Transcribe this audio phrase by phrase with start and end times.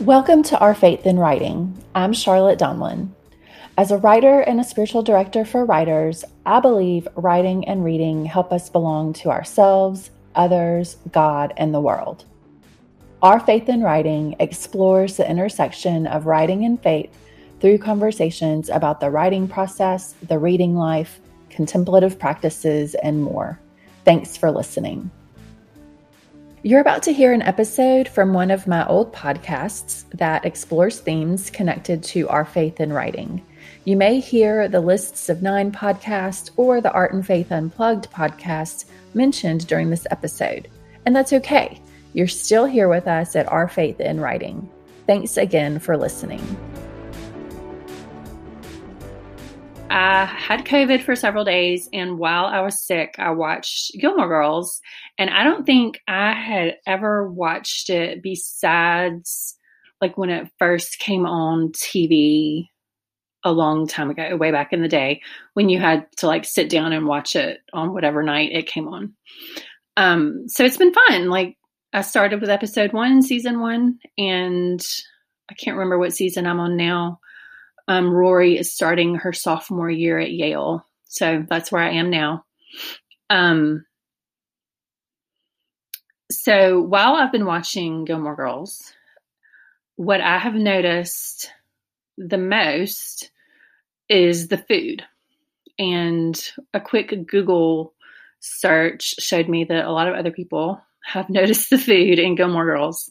[0.00, 1.76] Welcome to Our Faith in Writing.
[1.94, 3.10] I'm Charlotte Donlin.
[3.76, 8.50] As a writer and a spiritual director for writers, I believe writing and reading help
[8.50, 12.24] us belong to ourselves, others, God, and the world.
[13.20, 17.14] Our Faith in Writing explores the intersection of writing and faith
[17.60, 23.60] through conversations about the writing process, the reading life, contemplative practices, and more.
[24.06, 25.10] Thanks for listening.
[26.62, 31.48] You're about to hear an episode from one of my old podcasts that explores themes
[31.48, 33.42] connected to our faith in writing.
[33.86, 38.84] You may hear the Lists of Nine podcast or the Art and Faith Unplugged podcast
[39.14, 40.68] mentioned during this episode,
[41.06, 41.80] and that's okay.
[42.12, 44.68] You're still here with us at Our Faith in Writing.
[45.06, 46.44] Thanks again for listening.
[49.90, 54.80] I had COVID for several days, and while I was sick, I watched Gilmore Girls,
[55.18, 59.56] and I don't think I had ever watched it besides
[60.00, 62.68] like when it first came on TV
[63.44, 65.22] a long time ago, way back in the day,
[65.54, 68.86] when you had to like sit down and watch it on whatever night it came
[68.86, 69.14] on.
[69.96, 71.28] Um, so it's been fun.
[71.28, 71.56] Like
[71.92, 74.80] I started with episode one, season one, and
[75.50, 77.19] I can't remember what season I'm on now
[77.88, 80.86] um, Rory is starting her sophomore year at Yale.
[81.04, 82.44] So that's where I am now.
[83.28, 83.84] Um,
[86.30, 88.92] so while I've been watching Gilmore Girls,
[89.96, 91.50] what I have noticed
[92.16, 93.30] the most
[94.08, 95.04] is the food.
[95.78, 96.40] And
[96.74, 97.94] a quick Google
[98.40, 102.64] search showed me that a lot of other people have noticed the food in Gilmore
[102.64, 103.10] Girls.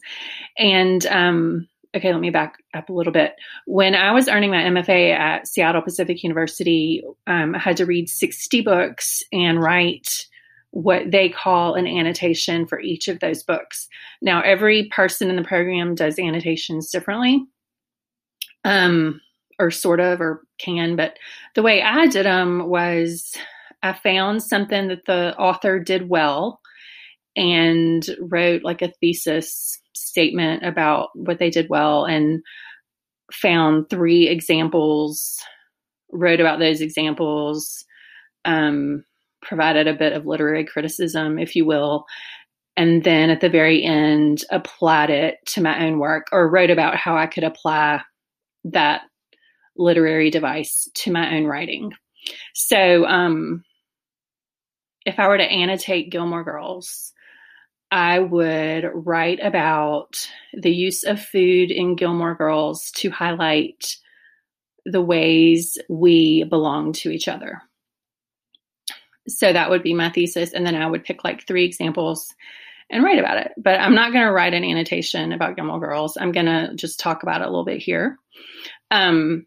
[0.58, 3.34] And um, okay, let me back up a little bit.
[3.66, 8.08] When I was earning my MFA at Seattle Pacific University, um, I had to read
[8.08, 10.26] 60 books and write
[10.70, 13.88] what they call an annotation for each of those books.
[14.22, 17.44] Now, every person in the program does annotations differently,
[18.64, 19.20] um,
[19.58, 21.18] or sort of, or can, but
[21.56, 23.34] the way I did them was
[23.82, 26.60] I found something that the author did well
[27.34, 29.79] and wrote like a thesis
[30.10, 32.42] statement about what they did well and
[33.32, 35.38] found three examples,
[36.12, 37.84] wrote about those examples,
[38.44, 39.04] um,
[39.42, 42.04] provided a bit of literary criticism, if you will,
[42.76, 46.96] and then at the very end applied it to my own work or wrote about
[46.96, 48.02] how I could apply
[48.64, 49.02] that
[49.76, 51.92] literary device to my own writing.
[52.54, 53.64] So, um,
[55.06, 57.12] if I were to annotate Gilmore Girls,
[57.90, 63.96] I would write about the use of food in Gilmore Girls to highlight
[64.84, 67.62] the ways we belong to each other.
[69.28, 70.52] So that would be my thesis.
[70.52, 72.34] And then I would pick like three examples
[72.90, 73.52] and write about it.
[73.56, 76.16] But I'm not going to write an annotation about Gilmore Girls.
[76.16, 78.18] I'm going to just talk about it a little bit here.
[78.90, 79.46] Um,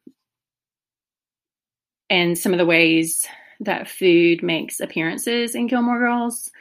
[2.10, 3.25] and some of the ways
[3.62, 6.52] that food makes appearances in Gilmore Girls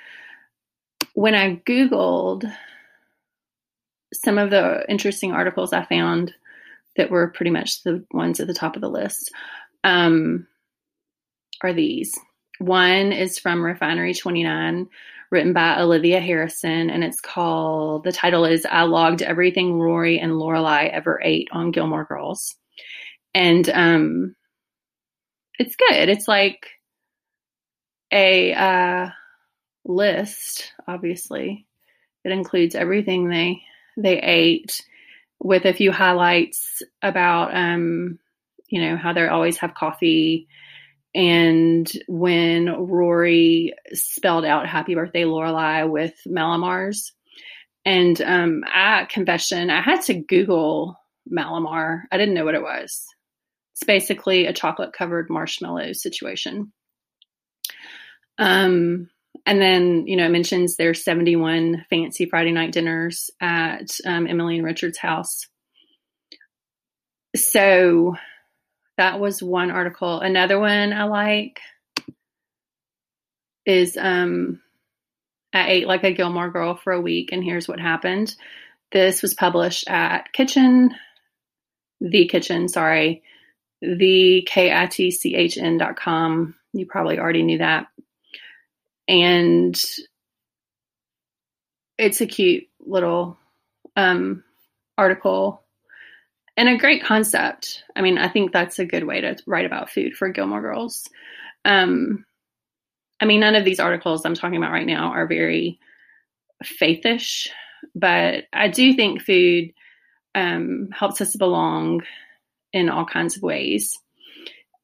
[1.15, 2.51] when I Googled
[4.13, 6.35] some of the interesting articles I found
[6.97, 9.31] that were pretty much the ones at the top of the list
[9.85, 10.47] um,
[11.63, 12.19] are these.
[12.59, 14.89] One is from Refinery 29,
[15.31, 20.33] written by Olivia Harrison, and it's called, the title is I Logged Everything Rory and
[20.33, 22.55] Lorelai Ever Ate on Gilmore Girls.
[23.35, 24.37] And um,
[25.59, 26.09] it's good.
[26.11, 26.69] It's like
[28.13, 29.09] a, uh,
[29.85, 31.67] list, obviously.
[32.25, 33.63] It includes everything they
[33.97, 34.87] they ate
[35.41, 38.19] with a few highlights about um,
[38.69, 40.49] you know, how they always have coffee
[41.15, 47.13] and when Rory spelled out happy birthday Lorelai with Mallomars.
[47.85, 50.97] And um I confession, I had to Google
[51.31, 52.03] Mallomar.
[52.11, 53.05] I didn't know what it was.
[53.75, 56.73] It's basically a chocolate covered marshmallow situation.
[58.39, 59.11] Um
[59.47, 64.57] and then you know it mentions there's 71 fancy friday night dinners at um, emily
[64.57, 65.47] and richard's house.
[67.35, 68.15] So
[68.99, 70.21] that was one article.
[70.21, 71.61] Another one i like
[73.65, 74.61] is um
[75.53, 78.35] i ate like a gilmore girl for a week and here's what happened.
[78.93, 80.95] This was published at kitchen
[82.01, 83.23] the kitchen sorry
[83.81, 86.55] the k-i-t-c-h-n dot com.
[86.73, 87.89] You probably already knew that
[89.09, 89.81] and
[91.99, 93.39] it's a cute little
[93.97, 94.43] um,
[94.99, 95.63] article
[96.57, 97.85] and a great concept.
[97.97, 101.09] I mean, I think that's a good way to write about food for Gilmore Girls.
[101.65, 102.25] Um,
[103.21, 105.79] I mean, none of these articles I'm talking about right now are very
[106.65, 107.49] faithish,
[107.95, 109.73] but I do think food
[110.35, 112.03] um, helps us belong
[112.73, 113.99] in all kinds of ways.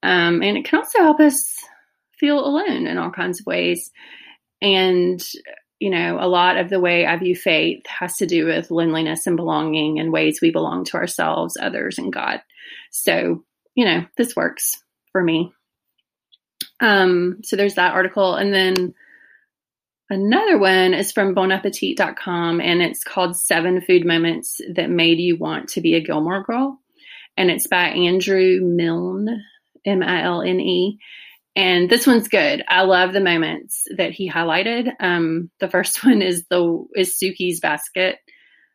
[0.02, 1.56] Um, and it can also help us
[2.18, 3.90] feel alone in all kinds of ways.
[4.60, 5.22] And,
[5.78, 9.26] you know, a lot of the way I view faith has to do with loneliness
[9.26, 12.40] and belonging and ways we belong to ourselves, others, and God.
[12.90, 13.44] So,
[13.74, 14.82] you know, this works
[15.12, 15.52] for me.
[16.80, 18.34] Um, so there's that article.
[18.34, 18.94] And then
[20.10, 25.68] another one is from bonappetit.com and it's called Seven Food Moments That Made You Want
[25.70, 26.80] to Be a Gilmore Girl.
[27.36, 29.44] And it's by Andrew Milne,
[29.84, 30.98] M I L N E.
[31.56, 32.62] And this one's good.
[32.68, 34.92] I love the moments that he highlighted.
[35.00, 38.18] Um, the first one is the is Sookie's basket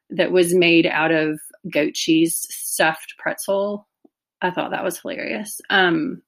[0.10, 1.40] that was made out of
[1.70, 3.88] goat cheese stuffed pretzel.
[4.42, 5.62] I thought that was hilarious.
[5.70, 6.22] Um,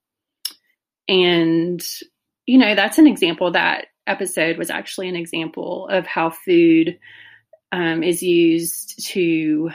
[1.08, 1.86] and,
[2.46, 6.98] you know, that's an example that episode was actually an example of how food
[7.72, 9.72] um, is used to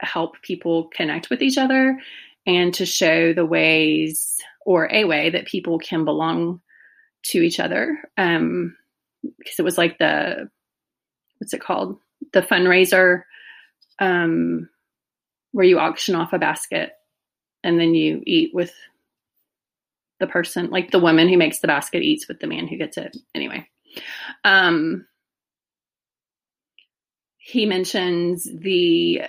[0.00, 1.98] help people connect with each other
[2.46, 6.60] and to show the ways or a way that people can belong
[7.22, 7.98] to each other.
[8.16, 8.76] Um,
[9.22, 10.48] because it was like the,
[11.38, 11.98] what's it called?
[12.32, 13.24] The fundraiser
[13.98, 14.68] um,
[15.52, 16.92] where you auction off a basket
[17.62, 18.72] and then you eat with
[20.18, 22.96] the person, like the woman who makes the basket eats with the man who gets
[22.96, 23.16] it.
[23.34, 23.68] Anyway,
[24.44, 25.06] um,
[27.36, 29.22] he mentions the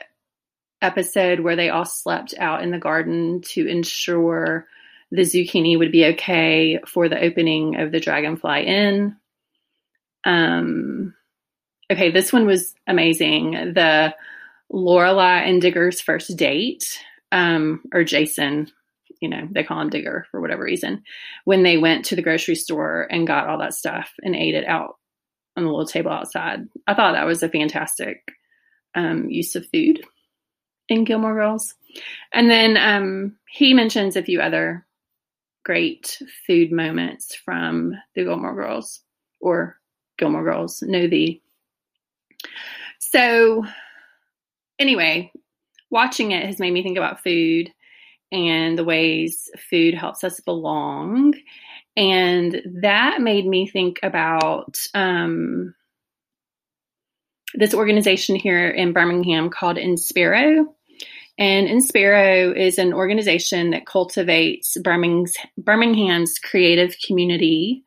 [0.81, 4.67] episode where they all slept out in the garden to ensure
[5.11, 9.17] the zucchini would be okay for the opening of the Dragonfly Inn.
[10.23, 11.13] Um,
[11.91, 13.73] okay, this one was amazing.
[13.73, 14.15] The
[14.71, 16.97] Lorelai and Digger's first date,
[17.31, 18.71] um, or Jason,
[19.19, 21.03] you know, they call him Digger for whatever reason,
[21.43, 24.65] when they went to the grocery store and got all that stuff and ate it
[24.65, 24.95] out
[25.57, 26.61] on the little table outside.
[26.87, 28.23] I thought that was a fantastic
[28.95, 30.01] um, use of food
[30.87, 31.75] in Gilmore Girls.
[32.33, 34.85] And then um, he mentions a few other
[35.63, 39.01] great food moments from the Gilmore Girls
[39.39, 39.77] or
[40.17, 41.41] Gilmore Girls, know thee.
[42.99, 43.65] So,
[44.79, 45.31] anyway,
[45.89, 47.71] watching it has made me think about food
[48.31, 51.33] and the ways food helps us belong.
[51.97, 55.75] And that made me think about um,
[57.53, 60.65] this organization here in Birmingham called Inspiro.
[61.41, 67.83] And Inspiro is an organization that cultivates Birmingham's, creative community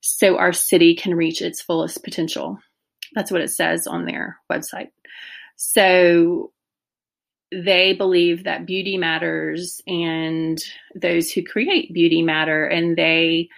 [0.00, 2.58] so our city can reach its fullest potential.
[3.14, 4.88] That's what it says on their website.
[5.54, 6.50] So
[7.52, 10.58] they believe that beauty matters and
[10.96, 13.48] those who create beauty matter, and they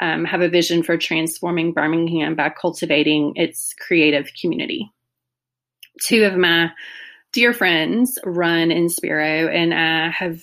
[0.00, 4.92] um, have a vision for transforming Birmingham by cultivating its creative community.
[6.02, 6.70] Two of my
[7.32, 10.42] dear friends run Inspiro, and I have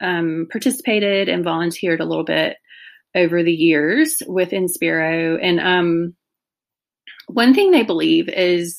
[0.00, 2.56] um, participated and volunteered a little bit
[3.14, 5.38] over the years with Inspiro.
[5.42, 6.14] And um,
[7.28, 8.78] one thing they believe is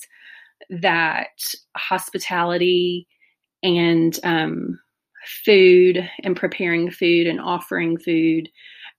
[0.70, 1.30] that
[1.76, 3.08] hospitality
[3.64, 4.80] and um,
[5.44, 8.50] food and preparing food and offering food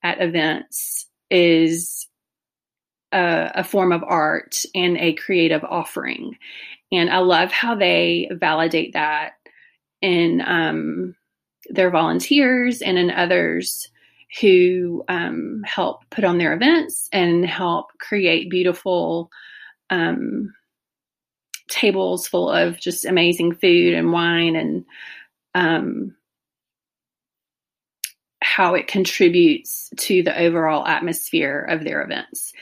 [0.03, 2.08] at events is
[3.11, 6.37] a, a, form of art and a creative offering.
[6.91, 9.33] And I love how they validate that
[10.01, 11.15] in um,
[11.69, 13.89] their volunteers and in others
[14.41, 19.31] who um, help put on their events and help create beautiful
[19.89, 20.53] um,
[21.69, 24.85] tables full of just amazing food and wine and
[25.55, 26.15] um,
[28.41, 32.53] how it contributes to the overall atmosphere of their events.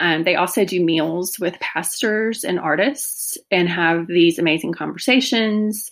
[0.00, 5.90] Um, they also do meals with pastors and artists and have these amazing conversations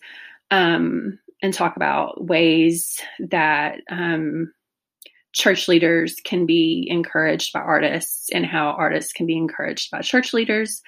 [0.50, 4.52] um, and talk about ways that um,
[5.32, 10.32] church leaders can be encouraged by artists and how artists can be encouraged by church
[10.32, 10.82] leaders.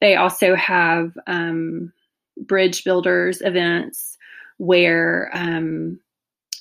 [0.00, 1.92] They also have um,
[2.36, 4.16] bridge builders events
[4.56, 6.00] where um,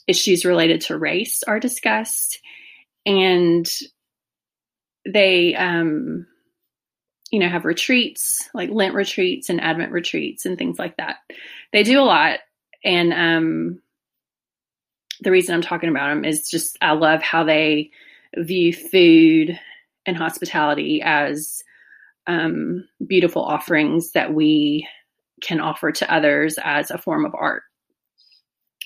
[0.08, 2.40] issues related to race are discussed.
[3.06, 3.70] And
[5.06, 6.28] they, um,
[7.32, 11.18] you know, have retreats like Lent retreats and Advent retreats and things like that.
[11.72, 12.40] They do a lot.
[12.84, 13.82] And um,
[15.22, 17.92] the reason I'm talking about them is just I love how they
[18.38, 19.60] view food
[20.06, 21.64] and hospitality as
[22.28, 24.88] um, beautiful offerings that we
[25.42, 27.64] can offer to others as a form of art.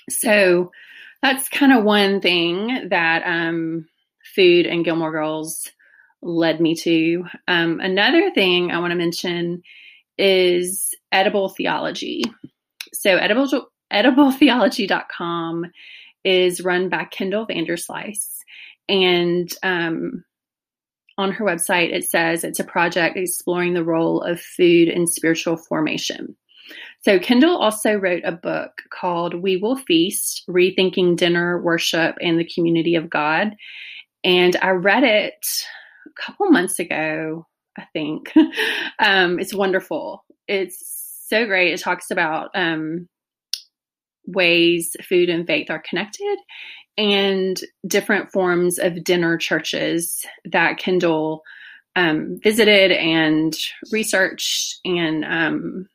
[0.10, 0.72] So
[1.22, 3.88] that's kind of one thing that um,
[4.36, 5.72] food and Gilmore Girls
[6.22, 7.26] led me to.
[7.48, 9.62] Um, another thing I want to mention
[10.18, 12.24] is edible theology.
[12.94, 15.66] So edible, edibletheology.com
[16.24, 18.38] is run by Kendall Vanderslice.
[18.90, 20.24] And um,
[21.18, 25.58] on her website, it says it's a project exploring the role of food in spiritual
[25.58, 26.36] formation.
[27.02, 32.50] So, Kendall also wrote a book called We Will Feast Rethinking Dinner, Worship, and the
[32.52, 33.56] Community of God.
[34.24, 35.46] And I read it
[36.20, 37.46] couple months ago,
[37.78, 38.32] I think.
[39.00, 40.24] um, it's wonderful.
[40.48, 41.74] It's so great.
[41.74, 43.08] It talks about um,
[44.28, 46.38] ways food and faith are connected
[46.98, 51.44] and different forms of dinner churches that Kendall
[51.96, 53.54] um, visited and
[53.92, 55.88] researched and um,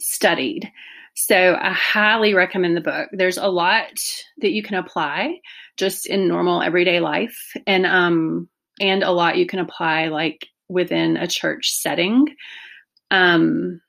[0.00, 0.70] studied.
[1.14, 3.08] So I highly recommend the book.
[3.12, 3.98] There's a lot
[4.38, 5.40] that you can apply
[5.78, 8.48] just in normal everyday life and um
[8.80, 12.26] and a lot you can apply like within a church setting.
[13.10, 13.80] Um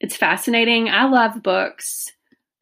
[0.00, 0.88] it's fascinating.
[0.88, 2.06] I love books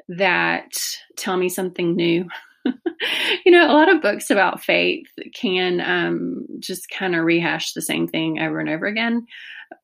[0.08, 0.72] that
[1.16, 2.26] tell me something new.
[3.44, 7.82] you know, a lot of books about faith can um, just kind of rehash the
[7.82, 9.26] same thing over and over again.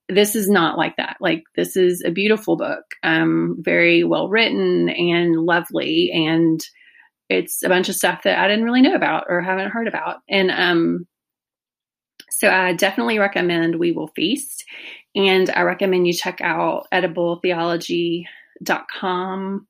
[0.08, 1.16] This is not like that.
[1.20, 6.10] Like, this is a beautiful book, um, very well written and lovely.
[6.12, 6.60] And
[7.28, 10.18] it's a bunch of stuff that I didn't really know about or haven't heard about.
[10.28, 11.06] And um,
[12.30, 14.64] so I definitely recommend We Will Feast.
[15.14, 19.66] And I recommend you check out edibletheology.com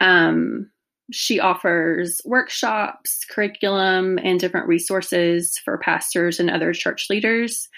[0.00, 0.70] um,
[1.12, 7.68] she offers workshops, curriculum, and different resources for pastors and other church leaders.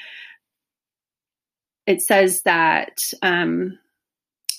[1.86, 3.78] It says that um,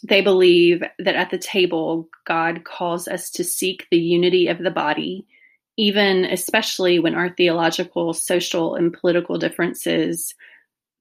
[0.04, 4.72] they believe that at the table, God calls us to seek the unity of the
[4.72, 5.26] body,
[5.78, 10.36] even especially when our theological, social, and political differences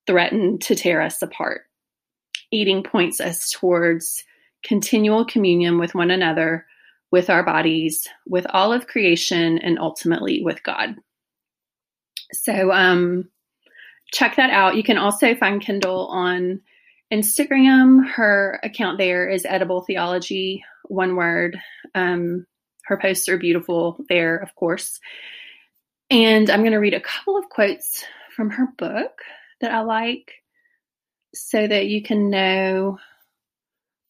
[0.07, 1.63] threaten to tear us apart.
[2.51, 4.25] Eating points us towards
[4.65, 6.67] continual communion with one another,
[7.11, 10.97] with our bodies, with all of creation, and ultimately with God.
[12.33, 13.29] So um,
[14.13, 14.77] check that out.
[14.77, 16.61] You can also find Kendall on
[17.13, 18.09] Instagram.
[18.09, 21.59] Her account there is Edible Theology, one word.
[21.95, 22.47] Um,
[22.87, 25.01] her posts are beautiful there, of course.
[26.11, 28.05] And I'm going to read a couple of quotes
[28.37, 29.13] from her book
[29.61, 30.33] that I like
[31.35, 32.99] so that you can know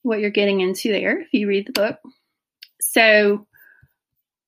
[0.02, 1.98] what you're getting into there if you read the book.
[2.80, 3.46] So,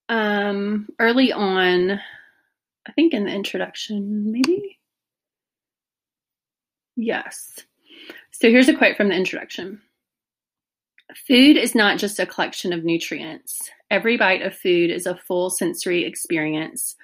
[0.09, 4.79] um, early on, I think in the introduction, maybe.
[6.97, 7.61] Yes.
[8.33, 9.81] So here's a quote from the introduction
[11.27, 13.71] Food is not just a collection of nutrients.
[13.91, 16.97] Every bite of food is a full sensory experience,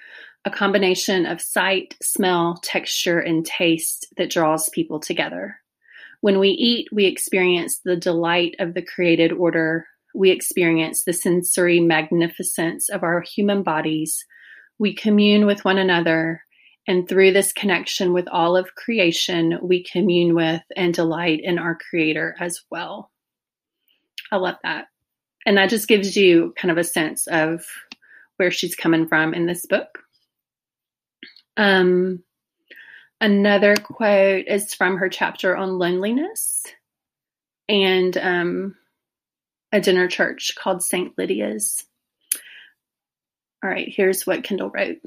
[0.45, 5.57] a combination of sight, smell, texture, and taste that draws people together.
[6.21, 9.87] When we eat, we experience the delight of the created order.
[10.13, 14.23] We experience the sensory magnificence of our human bodies.
[14.77, 16.43] We commune with one another.
[16.87, 21.77] And through this connection with all of creation, we commune with and delight in our
[21.89, 23.11] Creator as well.
[24.31, 24.85] I love that.
[25.45, 27.65] And that just gives you kind of a sense of
[28.37, 29.99] where she's coming from in this book.
[31.57, 32.23] Um,
[33.21, 36.65] Another quote is from her chapter on loneliness
[37.69, 38.75] and um,
[39.71, 41.15] a dinner church called St.
[41.19, 41.85] Lydia's.
[43.63, 44.97] All right, here's what Kendall wrote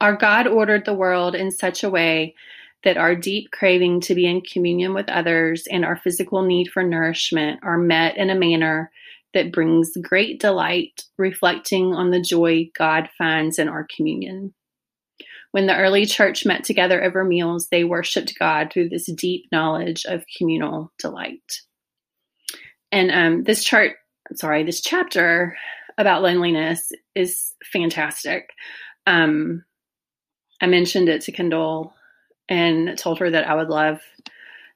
[0.00, 2.36] Our God ordered the world in such a way
[2.84, 6.84] that our deep craving to be in communion with others and our physical need for
[6.84, 8.92] nourishment are met in a manner
[9.34, 14.54] that brings great delight, reflecting on the joy God finds in our communion.
[15.52, 20.04] When the early church met together over meals, they worshiped God through this deep knowledge
[20.06, 21.60] of communal delight.
[22.90, 23.96] And um, this chart,
[24.34, 25.56] sorry, this chapter
[25.98, 28.50] about loneliness is fantastic.
[29.06, 29.64] Um,
[30.60, 31.94] I mentioned it to Kendall
[32.48, 34.00] and told her that I would love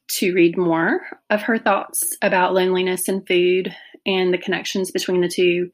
[0.09, 3.75] to read more of her thoughts about loneliness and food
[4.07, 5.71] and the connections between the two.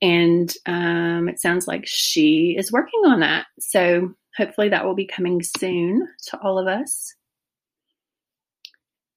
[0.00, 3.46] And um, it sounds like she is working on that.
[3.58, 7.14] So hopefully that will be coming soon to all of us.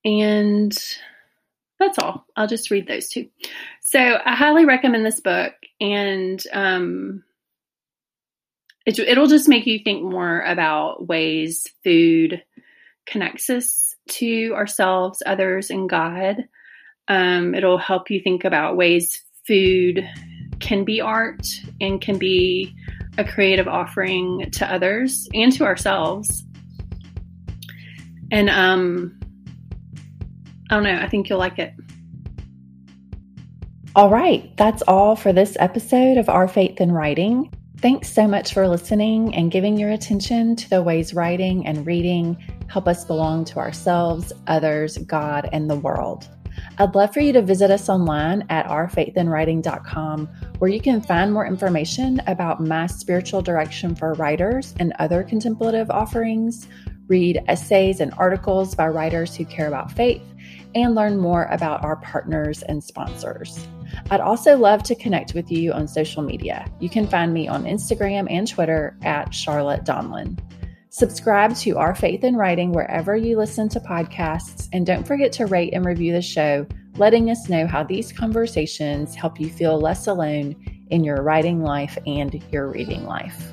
[0.04, 0.76] And
[1.80, 2.26] that's all.
[2.36, 3.28] I'll just read those two.
[3.82, 7.24] So I highly recommend this book, and um,
[8.86, 12.44] it, it'll just make you think more about ways food
[13.06, 16.48] connects us to ourselves, others, and God.
[17.08, 20.08] Um, it'll help you think about ways food
[20.60, 21.46] can be art
[21.80, 22.76] and can be
[23.18, 26.44] a creative offering to others and to ourselves.
[28.32, 29.20] And um,
[30.70, 31.74] I don't know, I think you'll like it.
[33.96, 37.52] All right, that's all for this episode of Our Faith in Writing.
[37.80, 42.38] Thanks so much for listening and giving your attention to the ways writing and reading
[42.68, 46.28] help us belong to ourselves, others, God, and the world.
[46.80, 50.28] I'd love for you to visit us online at ourfaithinwriting.com,
[50.60, 55.90] where you can find more information about my spiritual direction for writers and other contemplative
[55.90, 56.68] offerings,
[57.08, 60.22] read essays and articles by writers who care about faith,
[60.76, 63.68] and learn more about our partners and sponsors.
[64.12, 66.72] I'd also love to connect with you on social media.
[66.80, 70.38] You can find me on Instagram and Twitter at Charlotte Donlin.
[70.98, 75.46] Subscribe to Our Faith in Writing wherever you listen to podcasts, and don't forget to
[75.46, 80.08] rate and review the show, letting us know how these conversations help you feel less
[80.08, 80.56] alone
[80.90, 83.52] in your writing life and your reading life.